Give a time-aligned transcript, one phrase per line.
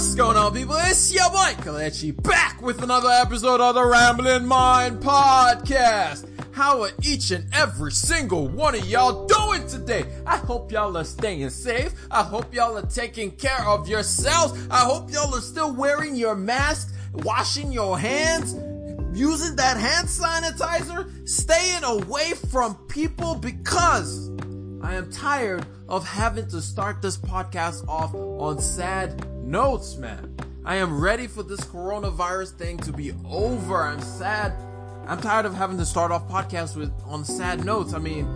[0.00, 0.76] What's going on, people?
[0.78, 6.26] It's your boy Kelechi back with another episode of the Rambling Mind Podcast.
[6.54, 10.06] How are each and every single one of y'all doing today?
[10.24, 11.92] I hope y'all are staying safe.
[12.10, 14.66] I hope y'all are taking care of yourselves.
[14.70, 18.54] I hope y'all are still wearing your masks, washing your hands,
[19.12, 24.30] using that hand sanitizer, staying away from people because
[24.82, 30.36] I am tired of having to start this podcast off on sad notes, man.
[30.64, 33.82] I am ready for this coronavirus thing to be over.
[33.82, 34.52] I'm sad.
[35.08, 37.92] I'm tired of having to start off podcasts with on sad notes.
[37.92, 38.28] I mean,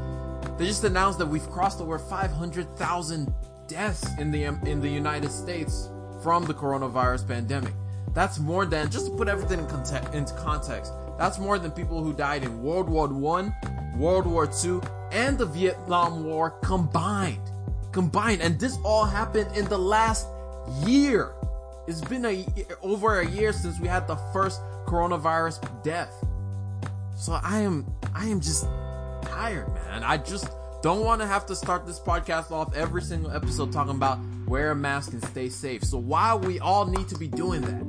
[0.59, 3.33] they just announced that we've crossed over 500,000
[3.69, 5.89] deaths in the um, in the United States
[6.25, 7.73] from the coronavirus pandemic.
[8.15, 10.93] That's more than just to put everything in context, into context.
[11.19, 13.55] That's more than people who died in World War One,
[13.97, 14.81] World War II,
[15.13, 17.41] and the Vietnam War combined.
[17.93, 20.27] Combined, and this all happened in the last
[20.85, 21.33] year.
[21.87, 22.47] It's been a
[22.83, 26.13] over a year since we had the first coronavirus death.
[27.17, 28.67] So I am I am just
[29.23, 30.03] tired, man.
[30.03, 30.49] I just
[30.83, 34.71] don't want to have to start this podcast off every single episode talking about wear
[34.71, 35.85] a mask and stay safe.
[35.85, 37.85] So while we all need to be doing that,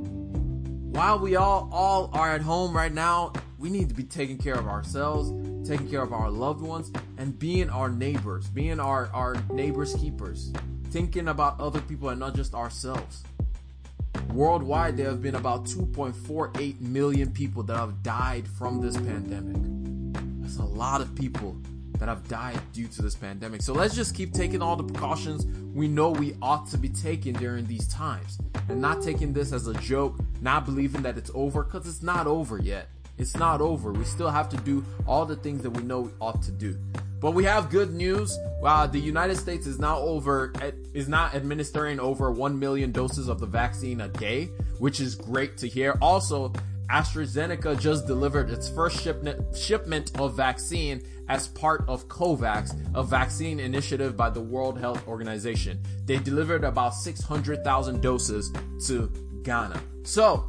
[0.96, 4.54] while we all all are at home right now, we need to be taking care
[4.54, 5.30] of ourselves,
[5.66, 10.52] taking care of our loved ones, and being our neighbors, being our our neighbors keepers,
[10.90, 13.22] thinking about other people and not just ourselves.
[14.32, 19.56] Worldwide, there have been about 2.48 million people that have died from this pandemic.
[20.42, 21.56] That's a lot of people
[21.98, 23.62] that have died due to this pandemic.
[23.62, 27.34] So let's just keep taking all the precautions we know we ought to be taking
[27.34, 31.62] during these times and not taking this as a joke, not believing that it's over
[31.62, 32.88] because it's not over yet.
[33.18, 33.92] It's not over.
[33.92, 36.78] We still have to do all the things that we know we ought to do.
[37.20, 38.36] But we have good news.
[38.62, 40.52] Uh, the United States is now over
[40.92, 45.56] is not administering over 1 million doses of the vaccine a day, which is great
[45.58, 45.96] to hear.
[46.02, 46.52] Also,
[46.90, 53.58] AstraZeneca just delivered its first shipment shipment of vaccine as part of COVAX, a vaccine
[53.58, 55.80] initiative by the World Health Organization.
[56.04, 58.52] They delivered about 600,000 doses
[58.86, 59.10] to
[59.42, 59.80] Ghana.
[60.04, 60.48] So,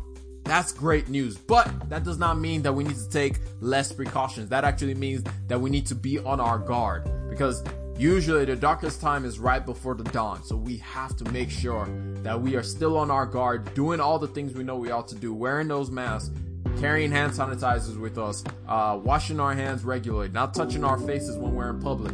[0.50, 4.50] that's great news, but that does not mean that we need to take less precautions.
[4.50, 7.64] That actually means that we need to be on our guard because
[7.98, 10.44] usually the darkest time is right before the dawn.
[10.44, 11.88] So we have to make sure
[12.24, 15.08] that we are still on our guard, doing all the things we know we ought
[15.10, 16.32] to do, wearing those masks,
[16.80, 21.56] carrying hand sanitizers with us, uh, washing our hands regularly, not touching our faces when
[21.56, 22.14] we're in public.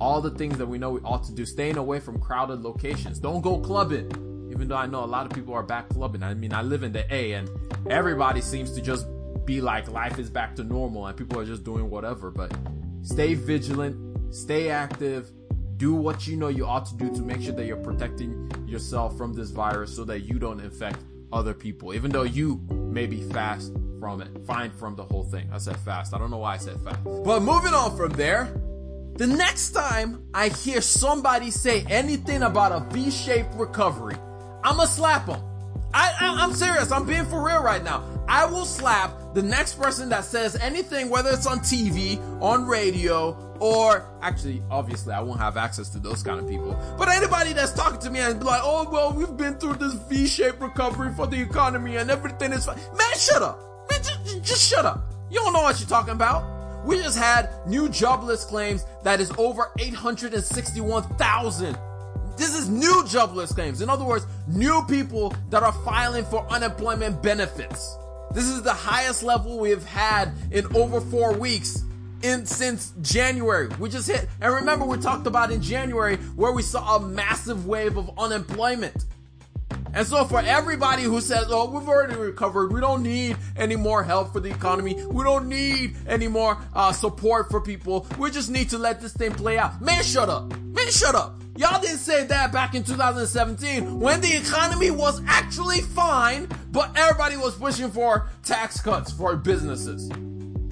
[0.00, 3.20] All the things that we know we ought to do, staying away from crowded locations.
[3.20, 4.31] Don't go clubbing
[4.62, 6.22] even though I know a lot of people are back clubbing.
[6.22, 7.50] I mean, I live in the A and
[7.90, 9.08] everybody seems to just
[9.44, 12.30] be like life is back to normal and people are just doing whatever.
[12.30, 12.56] But
[13.02, 15.32] stay vigilant, stay active,
[15.78, 19.18] do what you know you ought to do to make sure that you're protecting yourself
[19.18, 21.00] from this virus so that you don't infect
[21.32, 25.48] other people, even though you may be fast from it, fine from the whole thing.
[25.52, 26.14] I said fast.
[26.14, 27.02] I don't know why I said fast.
[27.02, 28.44] But moving on from there,
[29.16, 34.14] the next time I hear somebody say anything about a V-shaped recovery,
[34.64, 35.40] I'ma slap him.
[35.94, 36.90] I, I, I'm serious.
[36.90, 38.04] I'm being for real right now.
[38.28, 43.36] I will slap the next person that says anything, whether it's on TV, on radio,
[43.60, 46.78] or actually, obviously, I won't have access to those kind of people.
[46.98, 49.94] But anybody that's talking to me and be like, oh, well, we've been through this
[49.94, 52.76] V-shaped recovery for the economy and everything is fine.
[52.76, 53.60] Man, shut up.
[53.90, 55.04] Man, just, just shut up.
[55.30, 56.86] You don't know what you're talking about.
[56.86, 61.78] We just had new jobless claims that is over 861,000
[62.36, 63.80] this is new jobless claims.
[63.80, 67.96] In other words, new people that are filing for unemployment benefits.
[68.32, 71.82] This is the highest level we have had in over four weeks
[72.22, 73.68] in since January.
[73.78, 77.66] We just hit, and remember we talked about in January where we saw a massive
[77.66, 79.04] wave of unemployment.
[79.94, 84.02] And so for everybody who says, oh, we've already recovered, we don't need any more
[84.02, 88.50] help for the economy, we don't need any more uh, support for people, we just
[88.50, 89.82] need to let this thing play out.
[89.82, 90.56] Man, shut up.
[90.58, 91.41] Man, shut up.
[91.56, 97.36] Y'all didn't say that back in 2017 when the economy was actually fine, but everybody
[97.36, 100.08] was pushing for tax cuts for businesses.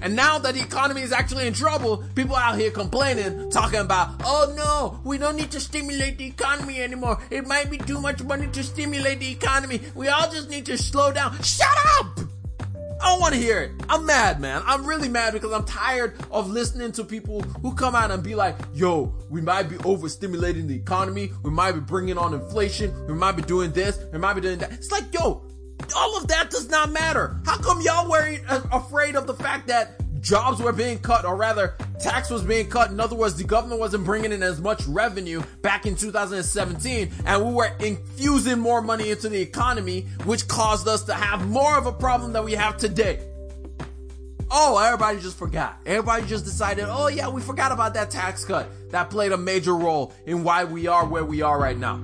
[0.03, 4.15] And now that the economy is actually in trouble, people out here complaining, talking about,
[4.23, 7.21] oh no, we don't need to stimulate the economy anymore.
[7.29, 9.81] It might be too much money to stimulate the economy.
[9.93, 11.39] We all just need to slow down.
[11.43, 11.67] Shut
[11.99, 12.30] up!
[13.01, 13.71] I don't want to hear it.
[13.89, 14.61] I'm mad, man.
[14.65, 18.35] I'm really mad because I'm tired of listening to people who come out and be
[18.35, 21.31] like, yo, we might be overstimulating the economy.
[21.43, 22.93] We might be bringing on inflation.
[23.07, 23.99] We might be doing this.
[24.11, 24.71] We might be doing that.
[24.73, 25.43] It's like, yo,
[25.95, 27.41] all of that does not matter.
[27.45, 28.37] How come y'all were
[28.71, 32.91] afraid of the fact that jobs were being cut or rather tax was being cut.
[32.91, 37.45] In other words, the government wasn't bringing in as much revenue back in 2017, and
[37.45, 41.85] we were infusing more money into the economy, which caused us to have more of
[41.87, 43.19] a problem than we have today.
[44.53, 45.79] Oh, everybody just forgot.
[45.85, 48.69] Everybody just decided, oh yeah, we forgot about that tax cut.
[48.91, 52.01] That played a major role in why we are where we are right now.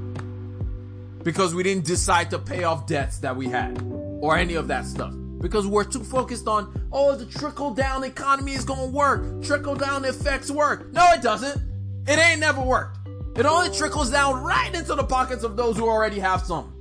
[1.24, 3.82] Because we didn't decide to pay off debts that we had
[4.22, 5.14] or any of that stuff.
[5.40, 9.44] Because we're too focused on, oh, the trickle down economy is gonna work.
[9.44, 10.92] Trickle down effects work.
[10.92, 11.62] No, it doesn't.
[12.08, 12.98] It ain't never worked.
[13.38, 16.74] It only trickles down right into the pockets of those who already have some.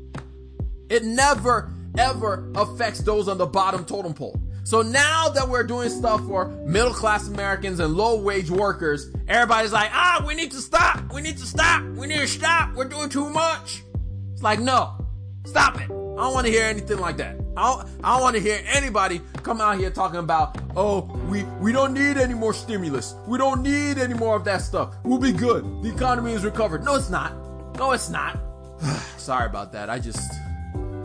[0.89, 4.41] It never, ever affects those on the bottom totem pole.
[4.65, 9.73] So now that we're doing stuff for middle class Americans and low wage workers, everybody's
[9.73, 11.13] like, ah, we need to stop.
[11.13, 11.85] We need to stop.
[11.97, 12.75] We need to stop.
[12.75, 13.85] We're doing too much.
[14.33, 14.97] It's like, no,
[15.45, 15.85] stop it.
[15.85, 17.46] I don't want to hear anything like that.
[17.57, 21.45] I don't, I don't want to hear anybody come out here talking about, oh, we,
[21.61, 23.15] we don't need any more stimulus.
[23.27, 24.95] We don't need any more of that stuff.
[25.05, 25.65] We'll be good.
[25.83, 26.85] The economy is recovered.
[26.85, 27.33] No, it's not.
[27.79, 28.39] No, it's not.
[29.17, 29.89] Sorry about that.
[29.89, 30.31] I just,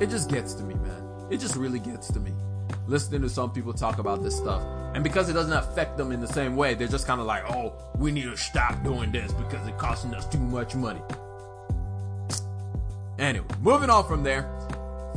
[0.01, 1.27] it just gets to me, man.
[1.29, 2.33] It just really gets to me.
[2.87, 4.61] Listening to some people talk about this stuff.
[4.93, 7.49] And because it doesn't affect them in the same way, they're just kind of like,
[7.49, 11.01] oh, we need to stop doing this because it's costing us too much money.
[13.19, 14.49] Anyway, moving on from there.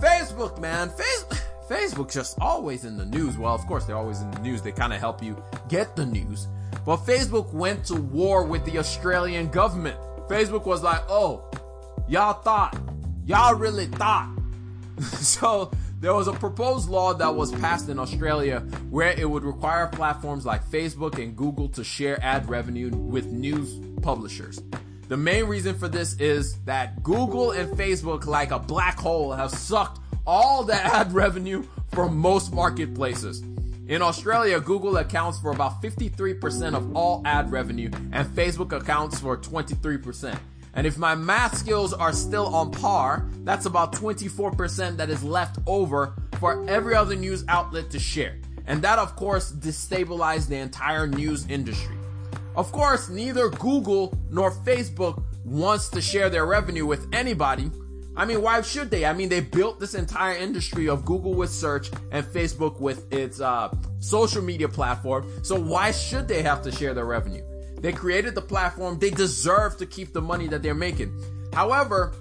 [0.01, 0.91] Facebook, man.
[0.91, 1.41] Facebook.
[1.69, 3.39] Facebook just always in the news.
[3.39, 4.63] Well, of course, they're always in the news.
[4.63, 6.47] They kind of help you get the news.
[6.85, 9.99] But Facebook went to war with the Australian government.
[10.29, 11.49] Facebook was like, oh,
[12.09, 12.79] y'all thought,
[13.25, 14.31] y'all really thought.
[15.01, 15.71] so
[16.01, 20.45] there was a proposed law that was passed in Australia where it would require platforms
[20.45, 24.61] like Facebook and Google to share ad revenue with news publishers.
[25.09, 29.51] The main reason for this is that Google and Facebook, like a black hole, have
[29.51, 31.63] sucked all the ad revenue
[31.93, 33.43] from most marketplaces.
[33.87, 39.37] In Australia, Google accounts for about 53% of all ad revenue, and Facebook accounts for
[39.37, 40.39] 23%.
[40.73, 45.59] And if my math skills are still on par, that's about 24% that is left
[45.67, 48.39] over for every other news outlet to share.
[48.67, 51.97] And that, of course, destabilized the entire news industry.
[52.57, 57.71] Of course, neither Google nor Facebook wants to share their revenue with anybody.
[58.17, 59.05] I mean, why should they?
[59.05, 63.41] I mean, they built this entire industry of Google with search and Facebook with its
[63.41, 65.29] uh, social media platform.
[65.43, 67.45] So why should they have to share their revenue?
[67.81, 68.99] They created the platform.
[69.01, 71.13] They deserve to keep the money that they're making.
[71.53, 72.15] However,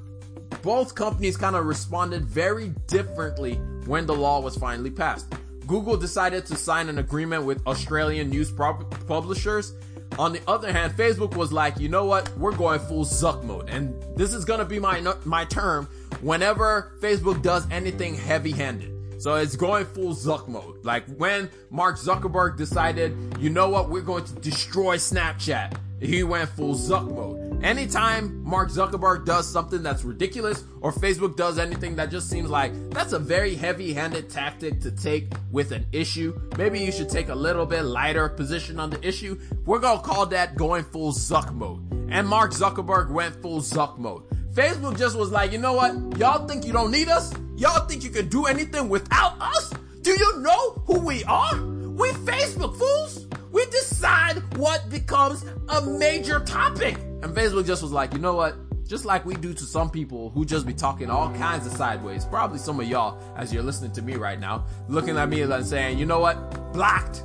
[0.63, 5.31] both companies kind of responded very differently when the law was finally passed.
[5.68, 9.74] Google decided to sign an agreement with Australian news publishers
[10.19, 12.30] on the other hand, Facebook was like, you know what?
[12.38, 13.69] We're going full Zuck mode.
[13.69, 15.88] And this is going to be my, my term
[16.21, 19.21] whenever Facebook does anything heavy handed.
[19.21, 20.83] So it's going full Zuck mode.
[20.83, 23.89] Like when Mark Zuckerberg decided, you know what?
[23.89, 25.77] We're going to destroy Snapchat.
[26.00, 27.43] He went full Zuck mode.
[27.63, 32.74] Anytime Mark Zuckerberg does something that's ridiculous or Facebook does anything that just seems like
[32.89, 37.30] that's a very heavy handed tactic to take with an issue, maybe you should take
[37.30, 39.39] a little bit lighter position on the issue.
[39.65, 41.80] We're gonna call that going full Zuck mode.
[42.10, 44.24] And Mark Zuckerberg went full Zuck mode.
[44.54, 46.19] Facebook just was like, you know what?
[46.19, 47.33] Y'all think you don't need us?
[47.56, 49.74] Y'all think you can do anything without us?
[50.01, 51.56] Do you know who we are?
[51.63, 53.25] We Facebook fools.
[53.54, 56.98] We decide what becomes a major topic.
[57.24, 58.56] And Facebook just was like, you know what?
[58.86, 62.26] Just like we do to some people who just be talking all kinds of sideways,
[62.26, 65.66] probably some of y'all, as you're listening to me right now, looking at me and
[65.66, 66.74] saying, you know what?
[66.74, 67.24] Blocked.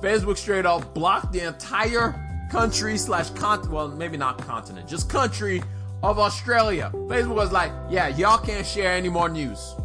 [0.00, 2.14] Facebook straight up blocked the entire
[2.52, 5.60] country slash continent, well, maybe not continent, just country
[6.04, 6.90] of Australia.
[6.94, 9.74] Facebook was like, yeah, y'all can't share any more news.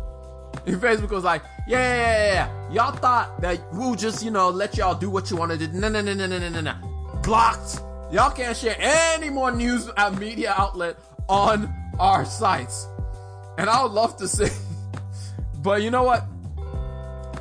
[0.68, 2.72] And Facebook was like, yeah, yeah, yeah, yeah.
[2.72, 5.68] Y'all thought that we'll just, you know, let y'all do what you want to do.
[5.68, 6.76] No, no, no, no, no, no, no, no.
[7.22, 7.82] Blocked.
[8.16, 10.96] Y'all can't share any more news at media outlet
[11.28, 11.70] on
[12.00, 12.88] our sites.
[13.58, 14.50] And I would love to say,
[15.62, 16.24] but you know what?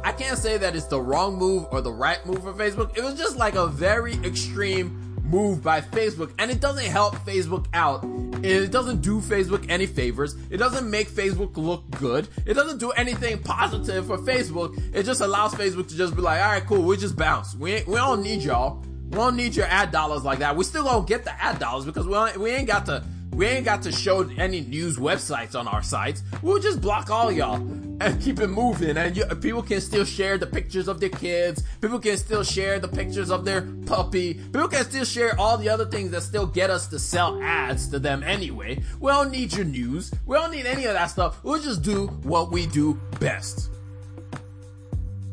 [0.02, 2.99] I can't say that it's the wrong move or the right move for Facebook.
[2.99, 7.66] It was just like a very extreme move by Facebook and it doesn't help Facebook
[7.73, 8.04] out.
[8.43, 10.35] It doesn't do Facebook any favors.
[10.50, 12.26] It doesn't make Facebook look good.
[12.47, 14.76] It doesn't do anything positive for Facebook.
[14.93, 16.83] It just allows Facebook to just be like, all right, cool.
[16.83, 17.54] We just bounce.
[17.54, 18.83] We we don't need y'all.
[19.14, 20.56] We don't need your ad dollars like that.
[20.56, 23.64] We still don't get the ad dollars because we, we ain't got to we ain't
[23.64, 26.25] got to show any news websites on our sites.
[26.42, 27.56] We'll just block all y'all
[28.00, 28.97] and keep it moving.
[28.97, 31.62] And you, people can still share the pictures of their kids.
[31.80, 34.35] People can still share the pictures of their puppy.
[34.35, 37.87] People can still share all the other things that still get us to sell ads
[37.90, 38.83] to them anyway.
[38.99, 40.12] We don't need your news.
[40.26, 41.38] We don't need any of that stuff.
[41.44, 43.71] We'll just do what we do best.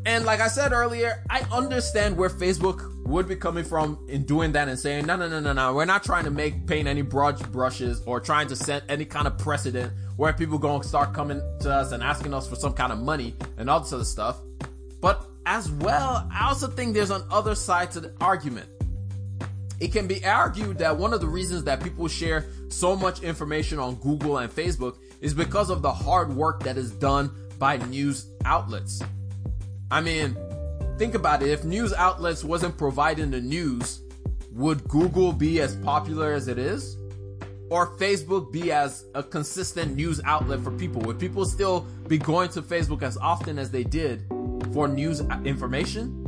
[0.04, 4.52] And like I said earlier, I understand where Facebook would be coming from in doing
[4.52, 7.02] that and saying, no, no, no, no, no, we're not trying to make paint any
[7.02, 11.12] broad brushes or trying to set any kind of precedent where people going to start
[11.14, 14.04] coming to us and asking us for some kind of money and all this other
[14.04, 14.40] stuff.
[15.00, 18.68] But as well, I also think there's an other side to the argument.
[19.78, 23.78] It can be argued that one of the reasons that people share so much information
[23.78, 28.26] on Google and Facebook is because of the hard work that is done by news
[28.44, 29.02] outlets.
[29.92, 30.38] I mean,
[30.96, 31.50] think about it.
[31.50, 34.00] If news outlets wasn't providing the news,
[34.52, 36.96] would Google be as popular as it is?
[37.68, 41.02] Or Facebook be as a consistent news outlet for people?
[41.02, 44.24] Would people still be going to Facebook as often as they did
[44.72, 46.21] for news information?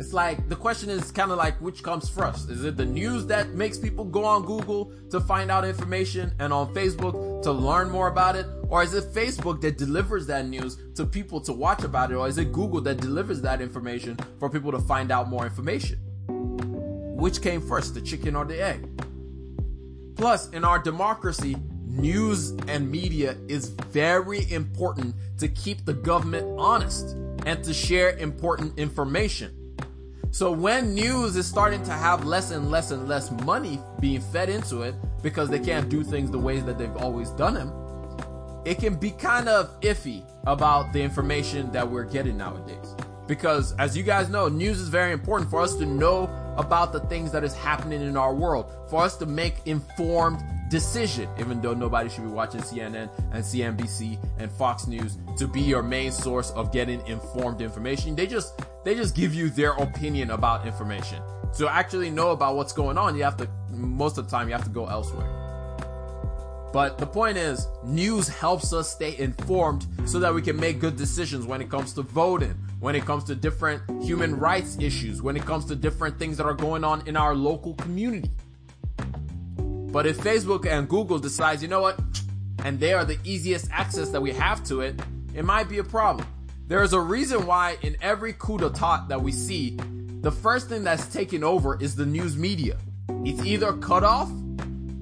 [0.00, 2.48] It's like the question is kind of like which comes first?
[2.48, 6.54] Is it the news that makes people go on Google to find out information and
[6.54, 8.46] on Facebook to learn more about it?
[8.70, 12.14] Or is it Facebook that delivers that news to people to watch about it?
[12.14, 15.98] Or is it Google that delivers that information for people to find out more information?
[16.28, 18.88] Which came first, the chicken or the egg?
[20.16, 27.14] Plus, in our democracy, news and media is very important to keep the government honest
[27.44, 29.59] and to share important information.
[30.32, 34.48] So when news is starting to have less and less and less money being fed
[34.48, 37.72] into it because they can't do things the ways that they've always done them,
[38.64, 42.94] it can be kind of iffy about the information that we're getting nowadays.
[43.26, 47.00] Because as you guys know, news is very important for us to know about the
[47.00, 50.40] things that is happening in our world, for us to make informed
[50.70, 55.60] decision, even though nobody should be watching CNN and CNBC and Fox News to be
[55.60, 58.14] your main source of getting informed information.
[58.14, 61.22] They just they just give you their opinion about information.
[61.58, 64.54] To actually know about what's going on, you have to most of the time you
[64.54, 65.36] have to go elsewhere.
[66.72, 70.96] But the point is, news helps us stay informed so that we can make good
[70.96, 75.36] decisions when it comes to voting, when it comes to different human rights issues, when
[75.36, 78.30] it comes to different things that are going on in our local community.
[79.92, 81.98] But if Facebook and Google decides, you know what,
[82.64, 85.00] and they are the easiest access that we have to it,
[85.34, 86.26] it might be a problem.
[86.68, 89.76] There is a reason why in every coup d'etat that we see,
[90.20, 92.76] the first thing that's taken over is the news media.
[93.24, 94.30] It's either cut off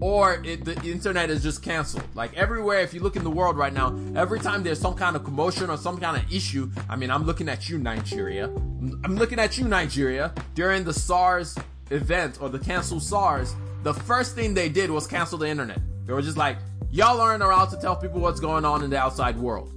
[0.00, 2.04] or it, the internet is just canceled.
[2.14, 5.16] Like everywhere, if you look in the world right now, every time there's some kind
[5.16, 8.46] of commotion or some kind of issue, I mean, I'm looking at you, Nigeria.
[8.46, 10.32] I'm looking at you, Nigeria.
[10.54, 11.58] During the SARS
[11.90, 15.80] event or the canceled SARS, the first thing they did was cancel the internet.
[16.04, 16.58] They were just like,
[16.90, 19.72] y'all aren't allowed to tell people what's going on in the outside world.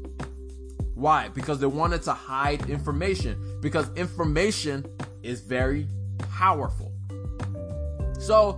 [0.96, 1.30] Why?
[1.30, 3.60] Because they wanted to hide information.
[3.62, 4.86] Because information
[5.24, 5.88] is very
[6.30, 6.92] powerful.
[8.20, 8.58] So,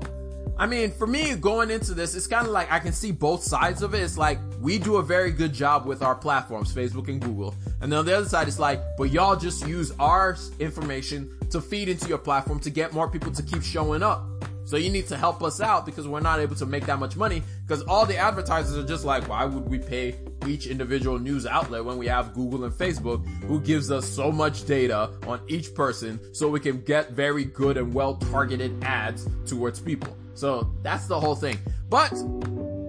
[0.58, 3.44] I mean, for me going into this, it's kind of like I can see both
[3.44, 4.02] sides of it.
[4.02, 7.56] It's like we do a very good job with our platforms, Facebook and Google.
[7.82, 11.62] And then on the other side, it's like, but y'all just use our information to
[11.62, 14.26] feed into your platform to get more people to keep showing up.
[14.66, 17.16] So you need to help us out because we're not able to make that much
[17.16, 20.16] money because all the advertisers are just like, why would we pay
[20.48, 24.66] each individual news outlet when we have Google and Facebook who gives us so much
[24.66, 29.80] data on each person so we can get very good and well targeted ads towards
[29.80, 30.16] people.
[30.34, 31.58] So that's the whole thing.
[31.90, 32.12] But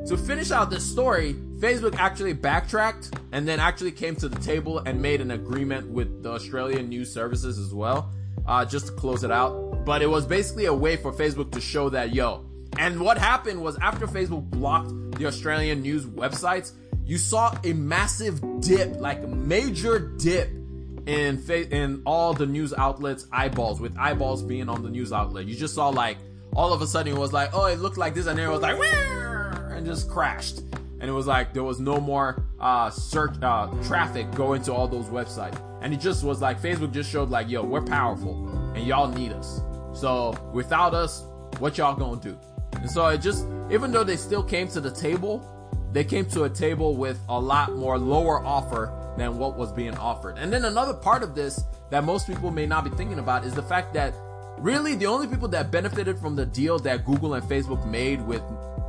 [0.06, 4.80] to finish out this story, Facebook actually backtracked and then actually came to the table
[4.80, 8.12] and made an agreement with the Australian news services as well,
[8.46, 9.63] uh, just to close it out.
[9.84, 12.44] But it was basically a way for Facebook to show that, yo.
[12.78, 16.72] And what happened was after Facebook blocked the Australian news websites,
[17.04, 20.50] you saw a massive dip, like a major dip
[21.06, 25.44] in fa- in all the news outlets eyeballs, with eyeballs being on the news outlet.
[25.46, 26.16] You just saw like
[26.56, 28.50] all of a sudden it was like, oh, it looked like this, and then it
[28.50, 28.78] was like,
[29.76, 30.60] and just crashed.
[31.00, 34.88] And it was like there was no more uh, search uh, traffic going to all
[34.88, 38.86] those websites, and it just was like Facebook just showed like, yo, we're powerful, and
[38.86, 39.60] y'all need us.
[39.94, 41.24] So without us,
[41.58, 42.38] what y'all gonna do?
[42.74, 45.42] And so it just, even though they still came to the table,
[45.92, 49.96] they came to a table with a lot more lower offer than what was being
[49.96, 50.36] offered.
[50.38, 53.54] And then another part of this that most people may not be thinking about is
[53.54, 54.12] the fact that
[54.58, 58.42] really the only people that benefited from the deal that Google and Facebook made with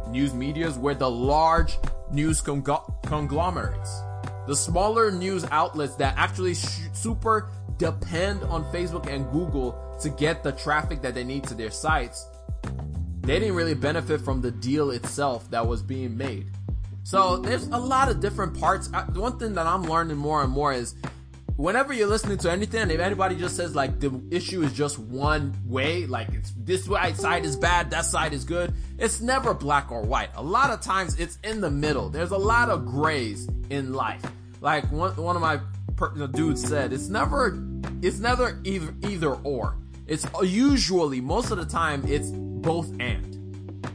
[0.10, 1.78] news medias were the large
[2.12, 4.02] news conglomerates.
[4.48, 9.72] The smaller news outlets that actually sh- super depend on Facebook and Google
[10.02, 12.28] to get the traffic that they need to their sites,
[13.22, 16.52] they didn't really benefit from the deal itself that was being made.
[17.04, 18.90] So there's a lot of different parts.
[19.14, 20.96] One thing that I'm learning more and more is
[21.56, 25.56] whenever you're listening to anything, if anybody just says like the issue is just one
[25.66, 30.02] way, like it's this side is bad, that side is good, it's never black or
[30.02, 30.30] white.
[30.36, 32.10] A lot of times it's in the middle.
[32.10, 34.24] There's a lot of grays in life.
[34.62, 35.60] Like one, one of my
[36.28, 37.58] dudes said, it's never,
[38.02, 39.78] it's never either, either or.
[40.08, 43.32] It's usually, most of the time, it's both and.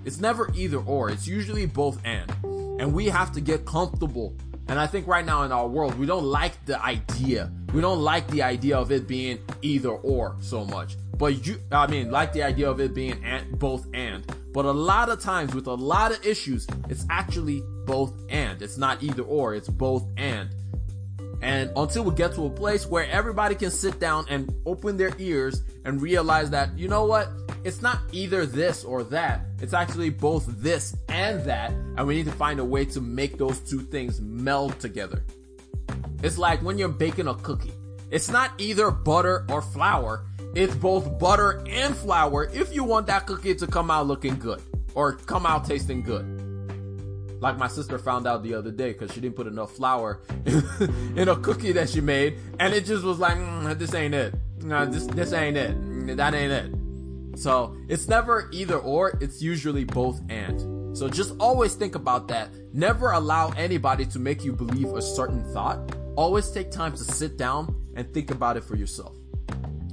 [0.05, 1.11] It's never either or.
[1.11, 2.31] It's usually both and.
[2.81, 4.37] And we have to get comfortable.
[4.69, 7.53] And I think right now in our world, we don't like the idea.
[7.73, 10.97] We don't like the idea of it being either or so much.
[11.17, 14.25] But you, I mean, like the idea of it being and, both and.
[14.53, 18.63] But a lot of times with a lot of issues, it's actually both and.
[18.63, 20.51] It's not either or, it's both and.
[21.43, 25.13] And until we get to a place where everybody can sit down and open their
[25.19, 27.29] ears and realize that, you know what?
[27.65, 29.47] It's not either this or that.
[29.61, 31.71] It's actually both this and that.
[31.71, 35.25] And we need to find a way to make those two things meld together.
[36.23, 37.73] It's like when you're baking a cookie.
[38.11, 40.27] It's not either butter or flour.
[40.55, 44.61] It's both butter and flour if you want that cookie to come out looking good
[44.95, 46.40] or come out tasting good
[47.41, 50.21] like my sister found out the other day because she didn't put enough flour
[51.17, 54.35] in a cookie that she made, and it just was like, mm, this ain't it.
[54.63, 56.17] No, this this ain't it.
[56.17, 57.39] That ain't it.
[57.39, 59.17] So it's never either or.
[59.21, 60.97] It's usually both and.
[60.97, 62.51] So just always think about that.
[62.75, 65.97] Never allow anybody to make you believe a certain thought.
[66.17, 69.20] Always take time to sit down and think about it for yourself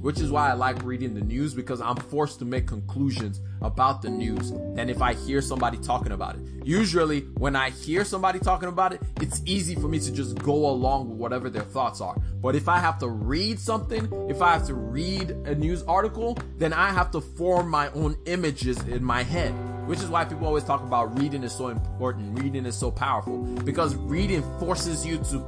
[0.00, 4.02] which is why I like reading the news because I'm forced to make conclusions about
[4.02, 6.42] the news than if I hear somebody talking about it.
[6.64, 10.68] Usually, when I hear somebody talking about it, it's easy for me to just go
[10.68, 12.16] along with whatever their thoughts are.
[12.40, 16.38] But if I have to read something, if I have to read a news article,
[16.56, 19.54] then I have to form my own images in my head
[19.88, 22.38] which is why people always talk about reading is so important.
[22.38, 25.40] Reading is so powerful because reading forces you to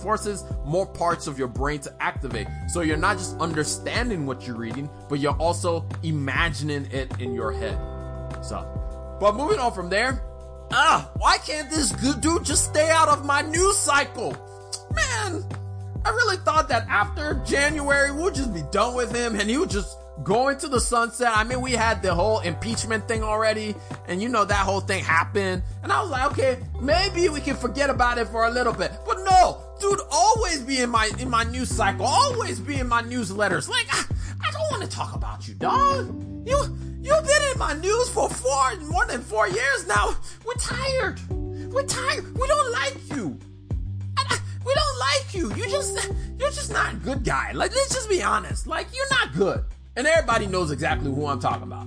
[0.00, 2.46] forces more parts of your brain to activate.
[2.68, 7.50] So you're not just understanding what you're reading, but you're also imagining it in your
[7.50, 7.76] head.
[8.44, 8.64] So,
[9.20, 10.22] but moving on from there,
[10.70, 14.30] ah, why can't this good dude just stay out of my news cycle?
[14.94, 15.44] Man,
[16.04, 19.70] I really thought that after January we'll just be done with him and he would
[19.70, 21.32] just going to the sunset.
[21.34, 23.74] I mean, we had the whole impeachment thing already,
[24.06, 25.62] and you know that whole thing happened.
[25.82, 28.92] And I was like, okay, maybe we can forget about it for a little bit.
[29.06, 33.02] But no, dude, always be in my in my news cycle, always be in my
[33.02, 33.68] newsletters.
[33.68, 34.04] Like, I,
[34.46, 36.06] I don't want to talk about you, dog.
[36.46, 36.56] You
[37.00, 40.16] you've been in my news for four more than four years now.
[40.44, 41.20] We're tired.
[41.30, 42.38] We're tired.
[42.38, 43.38] We don't like you.
[44.64, 45.54] we don't like you.
[45.54, 47.52] You just you're just not a good guy.
[47.52, 48.66] Like let's just be honest.
[48.66, 49.64] Like you're not good.
[49.94, 51.86] And everybody knows exactly who I'm talking about.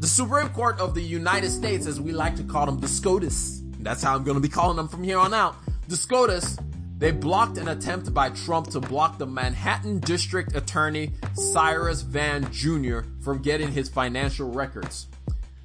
[0.00, 3.62] The Supreme Court of the United States, as we like to call them, the SCOTUS.
[3.80, 5.56] That's how I'm going to be calling them from here on out.
[5.88, 6.58] The SCOTUS,
[6.98, 13.00] they blocked an attempt by Trump to block the Manhattan District Attorney Cyrus Vance Jr.
[13.22, 15.08] from getting his financial records.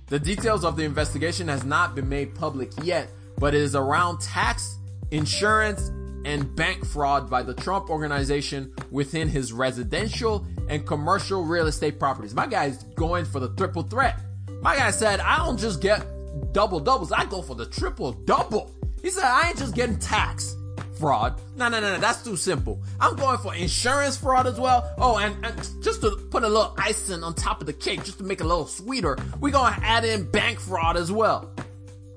[0.07, 4.21] The details of the investigation has not been made public yet, but it is around
[4.21, 4.77] tax,
[5.11, 5.91] insurance,
[6.25, 12.33] and bank fraud by the Trump organization within his residential and commercial real estate properties.
[12.33, 14.19] My guy's going for the triple threat.
[14.61, 16.05] My guy said, I don't just get
[16.51, 18.71] double doubles, I go for the triple double.
[19.01, 20.55] He said, I ain't just getting tax
[20.99, 21.39] fraud.
[21.55, 22.83] No, no, no, no, that's too simple.
[22.99, 24.93] I'm going for insurance fraud as well.
[24.97, 28.17] Oh, and, and just to put a little icing on top of the cake, just
[28.17, 31.51] to make it a little sweeter, we're gonna add in bank fraud as well.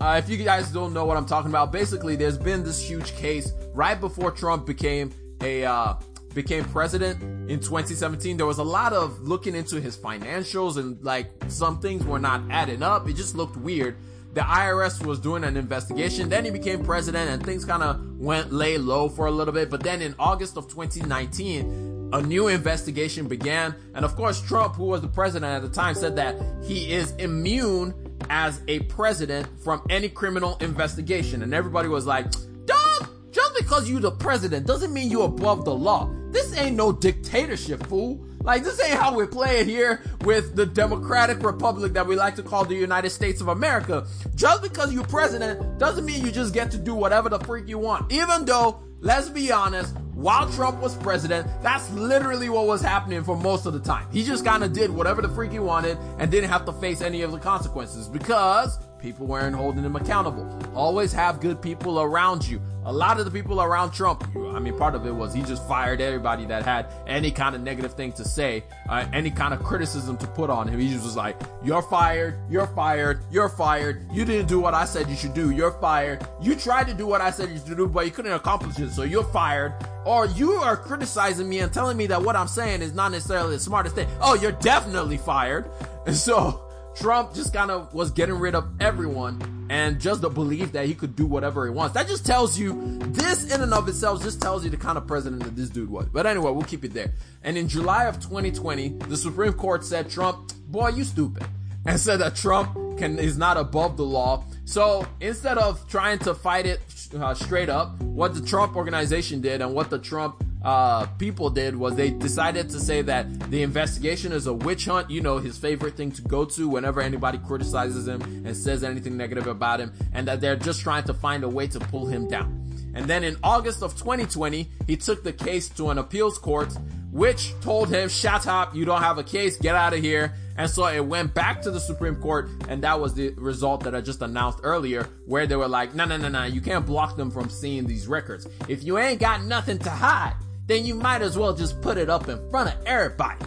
[0.02, 3.14] Uh, if you guys don't know what I'm talking about, basically there's been this huge
[3.14, 5.94] case right before Trump became a uh,
[6.34, 8.36] became president in 2017.
[8.36, 12.42] There was a lot of looking into his financials and like some things were not
[12.50, 13.08] adding up.
[13.08, 13.96] It just looked weird.
[14.34, 16.28] The IRS was doing an investigation.
[16.28, 19.70] Then he became president and things kind of went lay low for a little bit.
[19.70, 23.76] But then in August of 2019, a new investigation began.
[23.94, 26.34] And of course, Trump, who was the president at the time, said that
[26.64, 31.42] he is immune as a president from any criminal investigation.
[31.42, 32.30] And everybody was like,
[32.64, 36.10] dog, just because you the president doesn't mean you above the law.
[36.30, 38.24] This ain't no dictatorship, fool.
[38.42, 42.34] Like, this ain't how we play it here with the Democratic Republic that we like
[42.36, 44.06] to call the United States of America.
[44.34, 47.78] Just because you're president doesn't mean you just get to do whatever the freak you
[47.78, 48.10] want.
[48.10, 53.36] Even though, let's be honest, while Trump was president, that's literally what was happening for
[53.36, 54.06] most of the time.
[54.12, 57.00] He just kind of did whatever the freak he wanted and didn't have to face
[57.00, 60.48] any of the consequences because people weren't holding him accountable.
[60.74, 62.62] Always have good people around you.
[62.84, 65.66] A lot of the people around Trump, I mean, part of it was he just
[65.68, 69.62] fired everybody that had any kind of negative thing to say, uh, any kind of
[69.62, 70.80] criticism to put on him.
[70.80, 74.06] He just was like, you're fired, you're fired, you're fired.
[74.12, 75.50] You didn't do what I said you should do.
[75.50, 76.26] You're fired.
[76.40, 78.90] You tried to do what I said you should do, but you couldn't accomplish it.
[78.90, 79.74] So you're fired.
[80.04, 83.54] Or you are criticizing me and telling me that what I'm saying is not necessarily
[83.54, 84.08] the smartest thing.
[84.20, 85.70] Oh, you're definitely fired.
[86.06, 86.61] And so
[86.94, 90.94] Trump just kind of was getting rid of everyone and just the belief that he
[90.94, 91.94] could do whatever he wants.
[91.94, 95.06] That just tells you, this in and of itself just tells you the kind of
[95.06, 96.06] president that this dude was.
[96.06, 97.12] But anyway, we'll keep it there.
[97.42, 101.46] And in July of 2020, the Supreme Court said, Trump, boy, you stupid.
[101.86, 104.44] And said that Trump can, is not above the law.
[104.64, 106.80] So instead of trying to fight it
[107.18, 111.76] uh, straight up, what the Trump organization did and what the Trump uh, people did
[111.76, 115.10] was they decided to say that the investigation is a witch hunt.
[115.10, 119.16] You know, his favorite thing to go to whenever anybody criticizes him and says anything
[119.16, 122.28] negative about him, and that they're just trying to find a way to pull him
[122.28, 122.58] down.
[122.94, 126.72] And then in August of 2020, he took the case to an appeals court,
[127.10, 130.34] which told him, shut up, you don't have a case, get out of here.
[130.56, 133.94] And so it went back to the Supreme Court, and that was the result that
[133.94, 137.16] I just announced earlier, where they were like, no, no, no, no, you can't block
[137.16, 138.46] them from seeing these records.
[138.68, 140.34] If you ain't got nothing to hide,
[140.66, 143.44] then you might as well just put it up in front of everybody.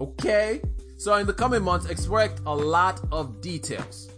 [0.00, 0.60] Okay?
[0.96, 4.10] So in the coming months, expect a lot of details.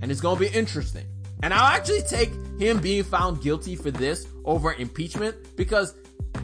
[0.00, 1.06] And it's gonna be interesting.
[1.42, 5.94] And I'll actually take him being found guilty for this over impeachment because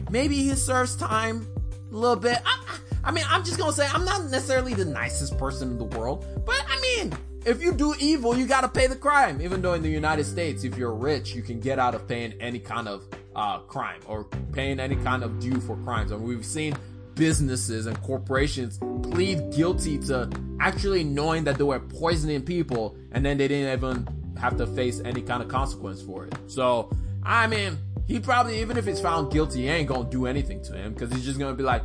[0.09, 1.47] maybe he serves time
[1.91, 2.39] a little bit.
[2.45, 5.85] I, I mean, I'm just gonna say I'm not necessarily the nicest person in the
[5.85, 7.13] world, but I mean,
[7.45, 9.41] if you do evil, you gotta pay the crime.
[9.41, 12.33] Even though in the United States, if you're rich, you can get out of paying
[12.39, 16.11] any kind of uh, crime or paying any kind of due for crimes.
[16.11, 16.75] I and mean, we've seen
[17.15, 23.37] businesses and corporations plead guilty to actually knowing that they were poisoning people and then
[23.37, 26.33] they didn't even have to face any kind of consequence for it.
[26.47, 26.89] So,
[27.23, 30.73] I mean, he probably, even if he's found guilty, he ain't gonna do anything to
[30.73, 31.83] him because he's just gonna be like,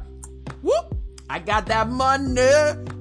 [0.62, 0.94] whoop,
[1.30, 2.40] I got that money.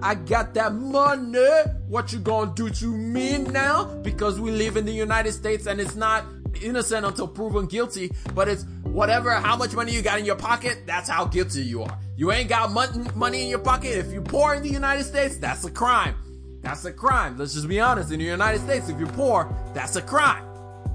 [0.01, 1.49] I got that money.
[1.87, 3.85] What you gonna do to me now?
[4.03, 6.25] Because we live in the United States and it's not
[6.61, 10.83] innocent until proven guilty, but it's whatever, how much money you got in your pocket,
[10.85, 11.99] that's how guilty you are.
[12.15, 12.71] You ain't got
[13.15, 13.97] money in your pocket.
[13.97, 16.15] If you're poor in the United States, that's a crime.
[16.61, 17.37] That's a crime.
[17.37, 18.11] Let's just be honest.
[18.11, 20.43] In the United States, if you're poor, that's a crime.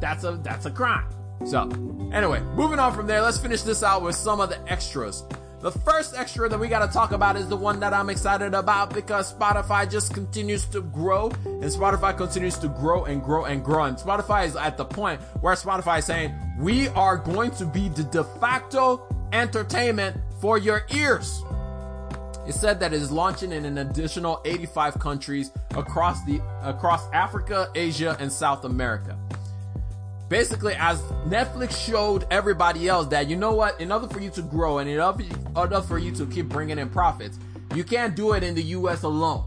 [0.00, 1.04] That's a, that's a crime.
[1.46, 1.62] So,
[2.12, 5.24] anyway, moving on from there, let's finish this out with some of the extras.
[5.62, 8.52] The first extra that we got to talk about is the one that I'm excited
[8.52, 13.64] about because Spotify just continues to grow and Spotify continues to grow and grow and
[13.64, 13.84] grow.
[13.84, 17.88] And Spotify is at the point where Spotify is saying, we are going to be
[17.90, 21.44] the de facto entertainment for your ears.
[22.44, 27.70] It said that it is launching in an additional 85 countries across the across Africa,
[27.76, 29.16] Asia, and South America
[30.32, 34.40] basically as Netflix showed everybody else that you know what, in order for you to
[34.40, 37.38] grow and in order for you to keep bringing in profits,
[37.74, 39.44] you can't do it in the US alone.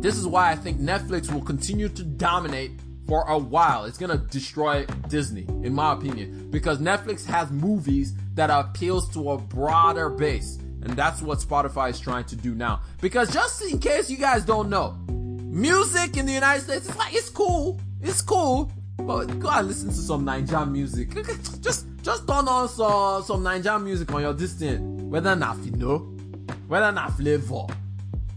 [0.00, 2.70] This is why I think Netflix will continue to dominate
[3.08, 3.86] for a while.
[3.86, 9.36] It's gonna destroy Disney, in my opinion, because Netflix has movies that appeals to a
[9.36, 10.58] broader base.
[10.82, 12.82] And that's what Spotify is trying to do now.
[13.00, 17.14] Because just in case you guys don't know, music in the United States is like,
[17.14, 17.80] it's cool.
[18.00, 18.70] It's cool.
[19.06, 21.10] But go and listen to some Nigerian music.
[21.60, 24.80] Just just turn on some some Nigerian music on your distance.
[25.02, 27.66] Whether not Phyno, whether not flavor,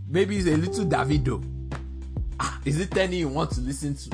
[0.10, 1.44] maybe it's a little Davido.
[2.40, 4.10] Ah, is it any you want to listen to?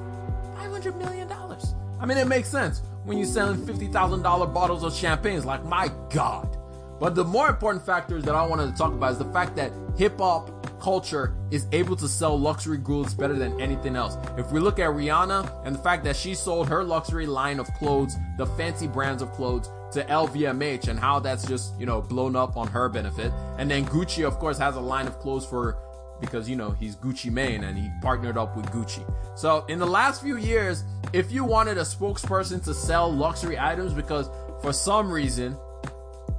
[0.55, 1.75] 500 million dollars.
[1.99, 5.35] I mean, it makes sense when you're selling $50,000 bottles of champagne.
[5.35, 6.57] It's like, my God.
[7.01, 9.73] But the more important factors that I wanted to talk about is the fact that
[9.97, 14.17] hip hop culture is able to sell luxury goods better than anything else.
[14.37, 17.65] If we look at Rihanna and the fact that she sold her luxury line of
[17.73, 22.35] clothes, the fancy brands of clothes, to LVMH and how that's just, you know, blown
[22.35, 23.31] up on her benefit.
[23.57, 25.75] And then Gucci, of course, has a line of clothes for
[26.21, 29.03] because you know he's Gucci Mane and he partnered up with Gucci.
[29.35, 33.91] So in the last few years, if you wanted a spokesperson to sell luxury items
[33.91, 34.29] because
[34.61, 35.57] for some reason,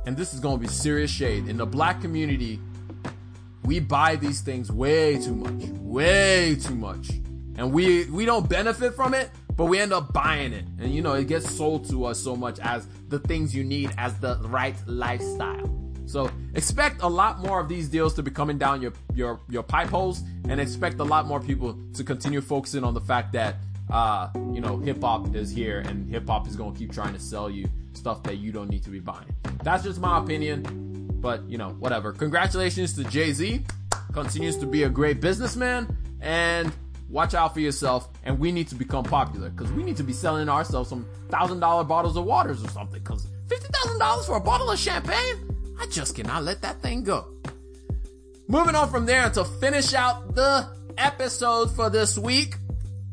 [0.06, 2.60] and this is going to be serious shade in the black community,
[3.66, 7.10] we buy these things way too much, way too much,
[7.56, 11.02] and we we don't benefit from it, but we end up buying it, and you
[11.02, 14.38] know it gets sold to us so much as the things you need as the
[14.44, 15.72] right lifestyle.
[16.06, 19.64] So expect a lot more of these deals to be coming down your your your
[19.64, 23.56] pipe holes, and expect a lot more people to continue focusing on the fact that
[23.90, 27.20] uh, you know hip hop is here, and hip hop is gonna keep trying to
[27.20, 29.34] sell you stuff that you don't need to be buying.
[29.64, 30.85] That's just my opinion,
[31.26, 32.12] but you know whatever.
[32.12, 33.64] Congratulations to Jay Z,
[34.12, 36.72] continues to be a great businessman, and
[37.08, 38.08] watch out for yourself.
[38.22, 41.58] And we need to become popular because we need to be selling ourselves some thousand
[41.58, 43.02] dollar bottles of waters or something.
[43.02, 47.02] Because fifty thousand dollars for a bottle of champagne I just cannot let that thing
[47.02, 47.26] go.
[48.46, 52.54] Moving on from there to finish out the episode for this week.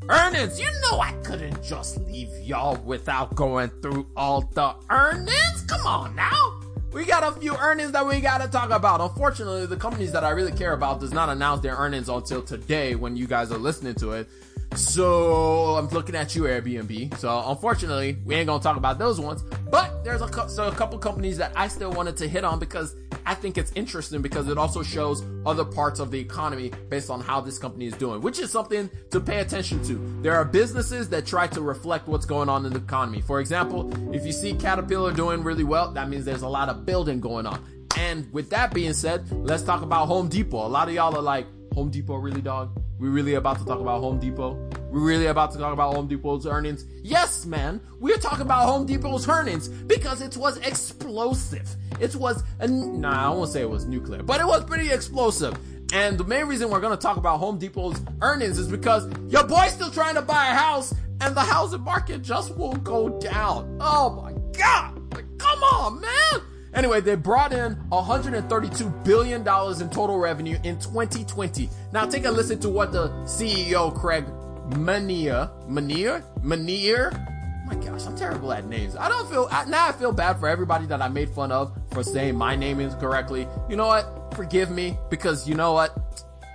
[0.07, 5.63] Earnings, you know I couldn't just leave y'all without going through all the earnings.
[5.67, 6.62] Come on now.
[6.93, 9.01] We got a few earnings that we gotta talk about.
[9.01, 12.93] Unfortunately, the companies that I really care about does not announce their earnings until today
[12.93, 14.29] when you guys are listening to it.
[14.75, 17.17] So I'm looking at you, Airbnb.
[17.17, 19.43] So unfortunately, we ain't gonna talk about those ones.
[19.69, 22.95] But there's a, so a couple companies that I still wanted to hit on because
[23.25, 27.21] I think it's interesting because it also shows other parts of the economy based on
[27.21, 30.19] how this company is doing, which is something to pay attention to.
[30.21, 33.21] There are businesses that try to reflect what's going on in the economy.
[33.21, 36.85] For example, if you see Caterpillar doing really well, that means there's a lot of
[36.85, 37.63] building going on.
[37.97, 40.65] And with that being said, let's talk about Home Depot.
[40.65, 42.82] A lot of y'all are like, Home Depot really dog?
[42.99, 44.53] We really about to talk about Home Depot?
[44.91, 46.85] We really about to talk about Home Depot's earnings?
[47.01, 47.81] Yes, man.
[47.99, 51.75] We're talking about Home Depot's earnings because it was explosive.
[51.99, 55.57] It was, a, nah, I won't say it was nuclear, but it was pretty explosive.
[55.93, 59.73] And the main reason we're to talk about Home Depot's earnings is because your boy's
[59.73, 63.77] still trying to buy a house and the housing market just won't go down.
[63.81, 64.99] Oh my God.
[65.37, 66.41] Come on, man.
[66.75, 71.69] Anyway, they brought in $132 billion in total revenue in 2020.
[71.91, 74.25] Now take a listen to what the CEO, Craig
[74.69, 77.29] Menear, Menear, Menear,
[77.65, 78.95] my gosh, I'm terrible at names.
[78.95, 82.03] I don't feel, now I feel bad for everybody that I made fun of for
[82.03, 83.47] saying my name incorrectly.
[83.69, 84.33] You know what?
[84.35, 85.97] Forgive me because you know what?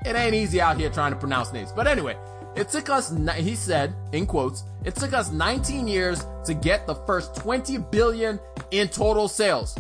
[0.05, 1.73] It ain't easy out here trying to pronounce names.
[1.73, 2.17] But anyway,
[2.57, 6.95] it took us, he said, in quotes, it took us 19 years to get the
[6.95, 8.39] first 20 billion
[8.71, 9.77] in total sales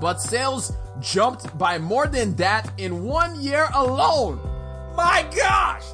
[0.00, 4.40] but sales jumped by more than that in one year alone.
[4.96, 5.84] My gosh!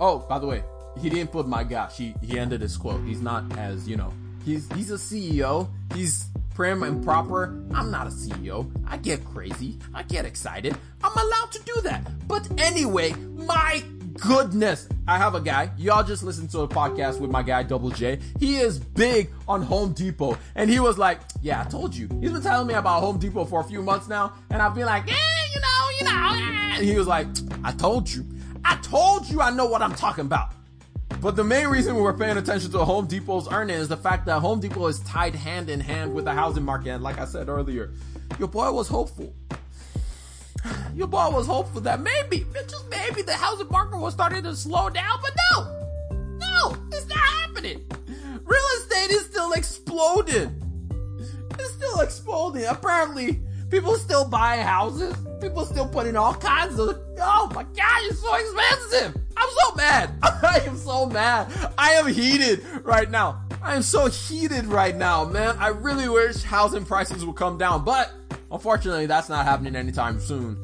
[0.00, 0.64] Oh, by the way,
[1.00, 1.96] he didn't put my gosh.
[1.96, 3.04] He he ended his quote.
[3.04, 4.12] He's not as you know.
[4.44, 5.68] He's he's a CEO.
[5.94, 7.44] He's prim and proper.
[7.74, 8.70] I'm not a CEO.
[8.86, 9.78] I get crazy.
[9.94, 10.76] I get excited.
[11.02, 12.28] I'm allowed to do that.
[12.28, 13.82] But anyway, my
[14.14, 14.88] goodness.
[15.06, 15.70] I have a guy.
[15.76, 18.18] Y'all just listened to a podcast with my guy Double J.
[18.38, 20.38] He is big on Home Depot.
[20.54, 22.08] And he was like, yeah, I told you.
[22.20, 24.34] He's been telling me about Home Depot for a few months now.
[24.50, 25.14] And I've been like, eh,
[25.54, 26.30] you know, you know.
[26.34, 26.76] Eh.
[26.78, 27.26] And he was like,
[27.64, 28.24] I told you.
[28.64, 30.52] I told you I know what I'm talking about.
[31.20, 34.40] But the main reason we're paying attention to Home Depot's earnings is the fact that
[34.40, 36.90] Home Depot is tied hand in hand with the housing market.
[36.90, 37.92] And like I said earlier,
[38.38, 39.34] your boy was hopeful
[40.94, 44.88] your boy was hopeful that maybe, just maybe, the housing market was starting to slow
[44.88, 47.84] down, but no, no, it's not happening.
[48.44, 50.58] Real estate is still exploding.
[51.58, 52.64] It's still exploding.
[52.64, 55.16] Apparently, people still buying houses.
[55.40, 56.98] People still putting all kinds of.
[57.20, 59.20] Oh my god, it's so expensive.
[59.36, 60.10] I'm so mad.
[60.22, 61.52] I am so mad.
[61.76, 63.44] I am heated right now.
[63.62, 65.56] I am so heated right now, man.
[65.58, 68.12] I really wish housing prices would come down, but
[68.52, 70.58] Unfortunately, that's not happening anytime soon.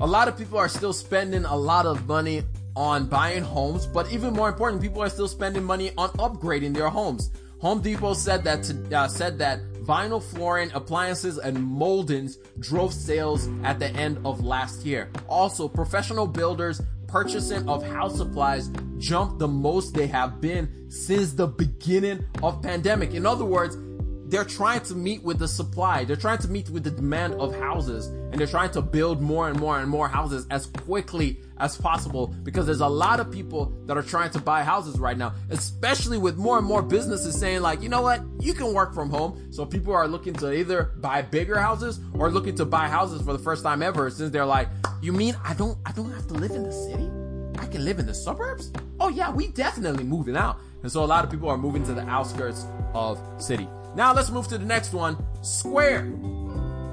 [0.00, 2.42] A lot of people are still spending a lot of money
[2.74, 6.88] on buying homes, but even more important, people are still spending money on upgrading their
[6.88, 7.30] homes.
[7.60, 13.48] Home Depot said that to, uh, said that vinyl flooring, appliances, and moldings drove sales
[13.64, 15.10] at the end of last year.
[15.28, 21.46] Also, professional builders purchasing of house supplies jumped the most they have been since the
[21.46, 23.14] beginning of pandemic.
[23.14, 23.76] In other words,
[24.28, 26.04] they're trying to meet with the supply.
[26.04, 29.48] They're trying to meet with the demand of houses and they're trying to build more
[29.48, 33.72] and more and more houses as quickly as possible because there's a lot of people
[33.86, 37.62] that are trying to buy houses right now, especially with more and more businesses saying
[37.62, 38.20] like, you know what?
[38.40, 39.52] You can work from home.
[39.52, 43.32] So people are looking to either buy bigger houses or looking to buy houses for
[43.32, 44.68] the first time ever since they're like,
[45.00, 47.08] you mean I don't, I don't have to live in the city?
[47.58, 48.72] I can live in the suburbs?
[48.98, 50.58] Oh yeah, we definitely moving out.
[50.82, 53.68] And so a lot of people are moving to the outskirts of city.
[53.96, 56.12] Now let's move to the next one Square.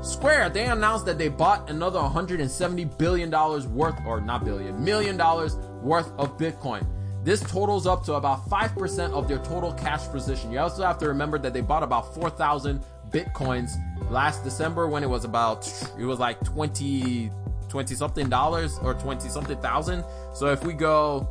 [0.01, 5.57] Square, they announced that they bought another $170 billion worth, or not billion, million dollars
[5.81, 6.87] worth of Bitcoin.
[7.23, 10.51] This totals up to about 5% of their total cash position.
[10.51, 13.71] You also have to remember that they bought about 4,000 Bitcoins
[14.09, 17.31] last December when it was about, it was like 20,
[17.69, 20.03] 20 something dollars or 20 something thousand.
[20.33, 21.29] So if we go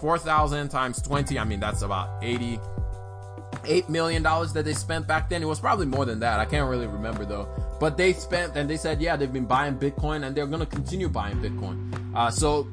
[0.00, 2.58] 4,000 times 20, I mean, that's about 80,
[3.64, 5.42] $8 million that they spent back then.
[5.42, 6.40] It was probably more than that.
[6.40, 7.48] I can't really remember though.
[7.80, 11.08] But they spent and they said, yeah, they've been buying Bitcoin and they're to continue
[11.08, 11.92] buying Bitcoin.
[12.14, 12.68] Uh, so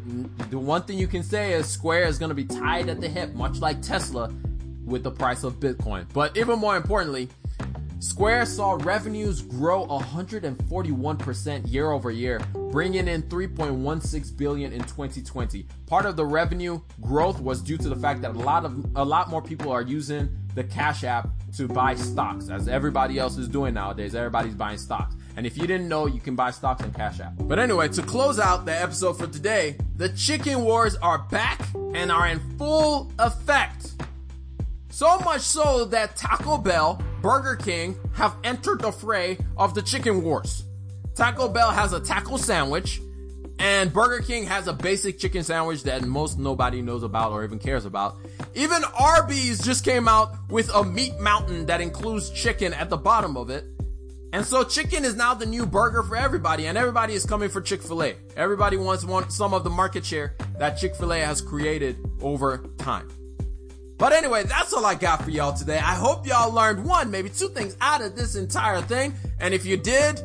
[0.50, 3.34] the one thing you can say is Square is to be tied at the hip,
[3.34, 4.32] much like Tesla
[4.86, 6.06] with the price of Bitcoin.
[6.14, 7.30] But even more importantly,
[8.02, 12.40] Square saw revenues grow 141% year over year,
[12.72, 15.68] bringing in 3.16 billion in 2020.
[15.86, 19.06] Part of the revenue growth was due to the fact that a lot of a
[19.06, 23.48] lot more people are using the Cash App to buy stocks, as everybody else is
[23.48, 24.16] doing nowadays.
[24.16, 25.16] Everybody's buying stocks.
[25.38, 27.34] And if you didn't know, you can buy stocks on Cash App.
[27.40, 31.62] But anyway, to close out the episode for today, the chicken wars are back
[31.94, 33.94] and are in full effect.
[34.90, 40.22] So much so that Taco Bell, Burger King have entered the fray of the chicken
[40.22, 40.66] wars.
[41.16, 43.02] Taco Bell has a taco sandwich,
[43.62, 47.60] and Burger King has a basic chicken sandwich that most nobody knows about or even
[47.60, 48.18] cares about.
[48.56, 53.38] Even Arby's just came out with a meat mountain that includes chicken at the bottom
[53.38, 53.64] of it.
[54.34, 57.62] And so chicken is now the new burger for everybody, and everybody is coming for
[57.62, 58.16] Chick-fil-A.
[58.36, 63.10] Everybody wants one, some of the market share that Chick-fil-A has created over time.
[63.98, 65.78] But anyway, that's all I got for y'all today.
[65.78, 69.14] I hope y'all learned one, maybe two things out of this entire thing.
[69.40, 70.20] And if you did,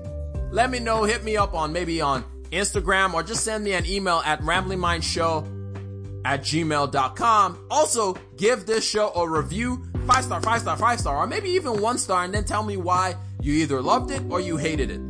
[0.51, 1.05] let me know.
[1.05, 5.57] Hit me up on maybe on Instagram or just send me an email at ramblingmindshow
[6.25, 7.67] at gmail.com.
[7.71, 11.81] Also, give this show a review, five star, five star, five star, or maybe even
[11.81, 15.01] one star, and then tell me why you either loved it or you hated it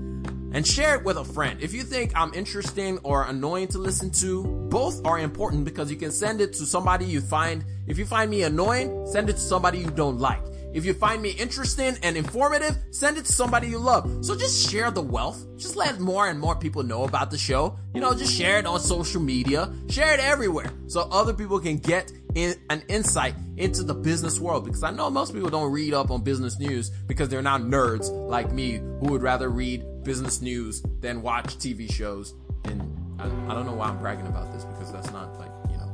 [0.57, 1.61] and share it with a friend.
[1.63, 5.97] If you think I'm interesting or annoying to listen to, both are important because you
[5.97, 7.65] can send it to somebody you find.
[7.87, 10.43] If you find me annoying, send it to somebody you don't like.
[10.77, 14.23] If you find me interesting and informative, send it to somebody you love.
[14.23, 15.43] So just share the wealth.
[15.57, 17.79] Just let more and more people know about the show.
[17.95, 19.73] You know, just share it on social media.
[19.89, 24.67] Share it everywhere so other people can get in an insight into the business world
[24.67, 28.11] because I know most people don't read up on business news because they're not nerds
[28.11, 32.35] like me who would rather read business news than watch TV shows.
[32.67, 32.83] And
[33.19, 35.91] I, I don't know why I'm bragging about this because that's not like, you know,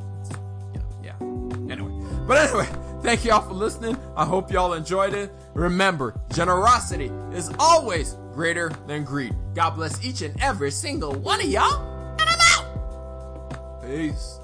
[0.75, 1.73] you know, yeah.
[1.73, 2.69] Anyway, but anyway,
[3.03, 3.97] thank y'all for listening.
[4.17, 5.31] I hope y'all enjoyed it.
[5.55, 9.35] Remember, generosity is always greater than greed.
[9.55, 11.83] God bless each and every single one of y'all.
[12.19, 13.83] And I'm out.
[13.83, 14.39] Peace.